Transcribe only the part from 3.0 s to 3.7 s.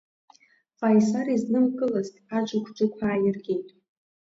ааиргеит…